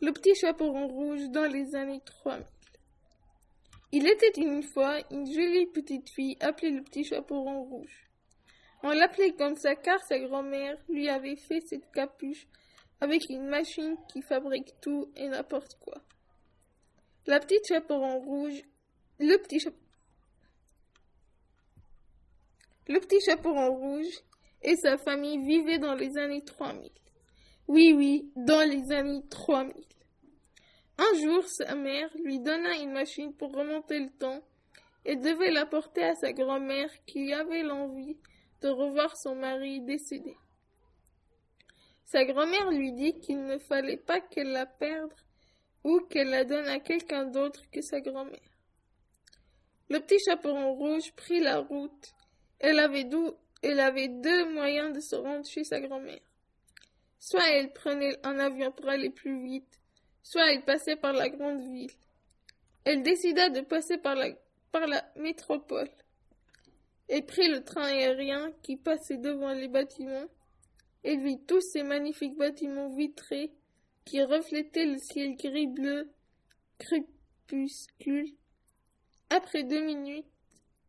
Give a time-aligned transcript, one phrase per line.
[0.00, 2.44] Le petit chaperon rouge dans les années 3000.
[3.90, 8.08] Il était une fois une jolie petite fille appelée le petit chaperon rouge.
[8.84, 12.46] On l'appelait comme ça car sa grand-mère lui avait fait cette capuche
[13.00, 16.00] avec une machine qui fabrique tout et n'importe quoi.
[17.26, 18.62] La petite chaperon rouge,
[19.18, 19.82] le petit chaperon
[22.86, 24.22] le petit chaperon rouge
[24.62, 26.90] et sa famille vivaient dans les années 3000.
[27.68, 29.74] Oui, oui, dans les années 3000.
[30.96, 34.42] Un jour, sa mère lui donna une machine pour remonter le temps
[35.04, 38.16] et devait l'apporter à sa grand-mère qui avait l'envie
[38.62, 40.34] de revoir son mari décédé.
[42.06, 45.12] Sa grand-mère lui dit qu'il ne fallait pas qu'elle la perde
[45.84, 48.40] ou qu'elle la donne à quelqu'un d'autre que sa grand-mère.
[49.90, 52.14] Le petit chaperon rouge prit la route.
[52.60, 53.06] Elle avait,
[53.62, 56.27] elle avait deux moyens de se rendre chez sa grand-mère.
[57.18, 59.80] Soit elle prenait un avion pour aller plus vite,
[60.22, 61.90] soit elle passait par la grande ville.
[62.84, 64.30] Elle décida de passer par la,
[64.70, 65.90] par la métropole
[67.08, 70.26] et prit le train aérien qui passait devant les bâtiments.
[71.02, 73.52] Elle vit tous ces magnifiques bâtiments vitrés
[74.04, 76.10] qui reflétaient le ciel gris-bleu
[76.78, 78.32] crépuscule.
[79.30, 80.26] Après deux minutes,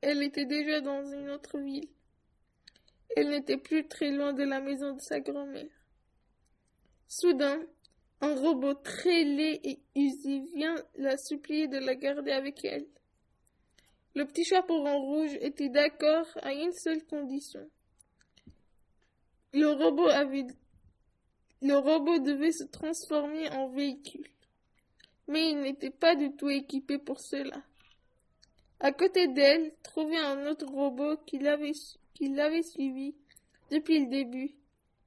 [0.00, 1.88] elle était déjà dans une autre ville.
[3.16, 5.79] Elle n'était plus très loin de la maison de sa grand-mère.
[7.12, 7.60] Soudain,
[8.20, 12.86] un robot très laid et usé vient la supplier de la garder avec elle.
[14.14, 17.68] Le petit chaperon rouge était d'accord à une seule condition.
[19.52, 20.46] Le robot avait
[21.62, 24.30] le robot devait se transformer en véhicule.
[25.26, 27.60] Mais il n'était pas du tout équipé pour cela.
[28.78, 31.72] À côté d'elle, trouvait un autre robot qui l'avait,
[32.14, 33.16] qui l'avait suivi
[33.72, 34.54] depuis le début,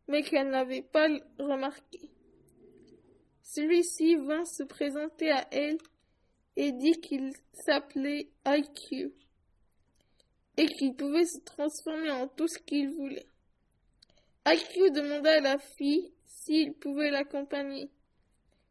[0.08, 1.08] mais qu'elle n'avait pas
[1.40, 2.10] remarqué.
[3.42, 5.78] Celui-ci vint se présenter à elle
[6.56, 9.14] et dit qu'il s'appelait IQ
[10.58, 13.28] et qu'il pouvait se transformer en tout ce qu'il voulait.
[14.48, 17.90] IQ demanda à la fille s'il pouvait l'accompagner.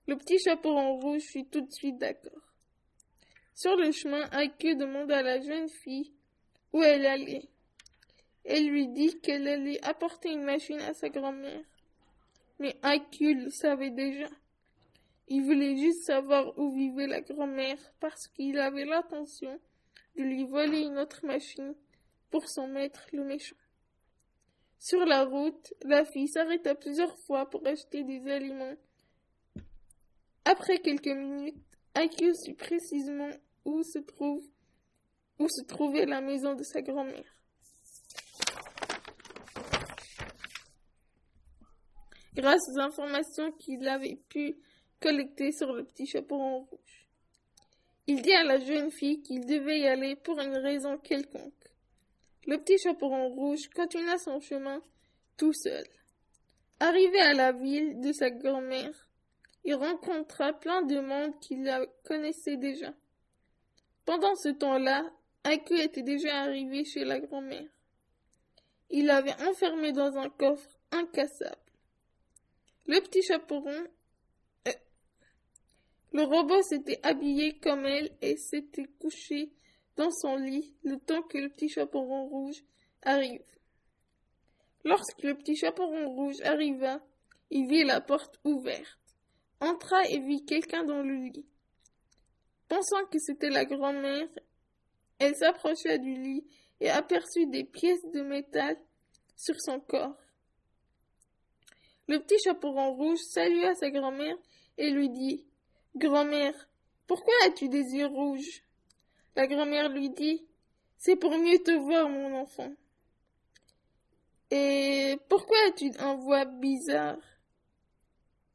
[0.07, 2.43] Le petit chaperon rouge fut tout de suite d'accord.
[3.55, 6.13] Sur le chemin, IQ demanda à la jeune fille
[6.73, 7.49] où elle allait.
[8.45, 11.65] Elle lui dit qu'elle allait apporter une machine à sa grand-mère.
[12.59, 12.77] Mais
[13.21, 14.29] le savait déjà.
[15.29, 19.59] Il voulait juste savoir où vivait la grand-mère parce qu'il avait l'intention
[20.17, 21.75] de lui voler une autre machine
[22.31, 23.57] pour s'en mettre le méchant.
[24.79, 28.75] Sur la route, la fille s'arrêta plusieurs fois pour acheter des aliments.
[30.45, 31.63] Après quelques minutes,
[31.95, 33.31] Akio sut précisément
[33.65, 34.45] où se trouve
[35.39, 37.42] où se trouvait la maison de sa grand-mère.
[42.35, 44.57] Grâce aux informations qu'il avait pu
[45.01, 47.09] collecter sur le petit chaperon rouge.
[48.07, 51.53] Il dit à la jeune fille qu'il devait y aller pour une raison quelconque.
[52.47, 54.81] Le petit chaperon rouge continua son chemin
[55.37, 55.85] tout seul.
[56.81, 59.09] Arrivé à la ville de sa grand-mère,
[59.65, 62.93] il rencontra plein de monde qui la connaissait déjà.
[64.05, 65.05] Pendant ce temps-là,
[65.45, 67.69] Aku était déjà arrivé chez la grand-mère.
[68.91, 71.57] Il l'avait enfermé dans un coffre incassable.
[72.87, 73.87] Le petit chaperon
[76.13, 79.51] le robot s'était habillé comme elle et s'était couché
[79.97, 82.63] dans son lit le temps que le petit chaperon rouge
[83.03, 83.45] arrive.
[84.85, 87.01] Lorsque le petit chaperon rouge arriva,
[87.51, 89.01] il vit la porte ouverte,
[89.61, 91.47] entra et vit quelqu'un dans le lit.
[92.69, 94.29] Pensant que c'était la grand-mère,
[95.19, 96.45] elle s'approcha du lit
[96.81, 98.77] et aperçut des pièces de métal
[99.37, 100.17] sur son corps.
[102.13, 104.37] Le petit chaperon rouge salua sa grand-mère
[104.77, 105.47] et lui dit
[105.97, 106.69] Grand-mère,
[107.07, 108.63] pourquoi as-tu des yeux rouges?
[109.35, 110.45] La grand-mère lui dit
[110.99, 112.71] C'est pour mieux te voir, mon enfant.
[114.51, 117.17] Et pourquoi as-tu un voix bizarre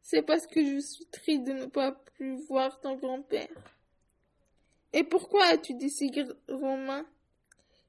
[0.03, 3.49] C'est parce que je suis triste de ne pas plus voir ton grand-père.
[4.93, 7.07] Et pourquoi as-tu des si grandes mains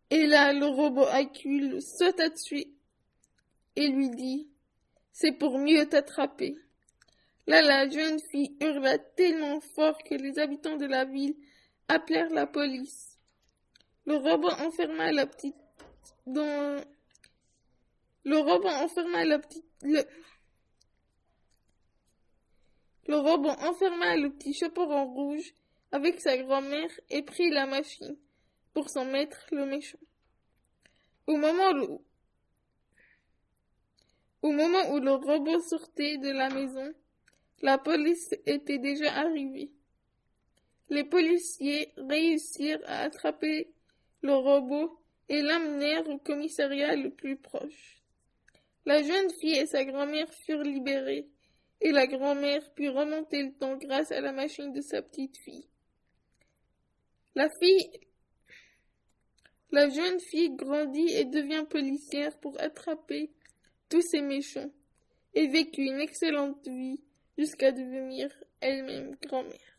[0.09, 2.69] Et là, le robot Acule sauta dessus
[3.77, 4.49] et lui dit
[5.21, 6.57] C'est pour mieux t'attraper.
[7.49, 11.35] Là, la jeune fille hurla tellement fort que les habitants de la ville
[11.89, 13.19] appelèrent la police.
[14.07, 15.57] Le robot enferma la petite
[16.25, 16.81] dans
[18.23, 19.41] le robot enferma la
[19.83, 20.05] le...
[23.09, 25.53] le robot enferma le petit rouge
[25.91, 28.17] avec sa grand-mère et prit la machine
[28.73, 29.99] pour s'en mettre le méchant.
[31.27, 32.05] Au moment où
[34.43, 36.93] au moment où le robot sortait de la maison,
[37.61, 39.73] La police était déjà arrivée.
[40.91, 43.73] Les policiers réussirent à attraper
[44.23, 48.01] le robot et l'amenèrent au commissariat le plus proche.
[48.87, 51.27] La jeune fille et sa grand-mère furent libérées,
[51.81, 55.69] et la grand-mère put remonter le temps grâce à la machine de sa petite fille.
[57.35, 57.91] La fille,
[59.73, 63.31] la jeune fille grandit et devient policière pour attraper
[63.89, 64.71] tous ces méchants,
[65.35, 67.01] et vécut une excellente vie
[67.37, 68.29] jusqu'à devenir
[68.61, 69.78] elle-même grand-mère.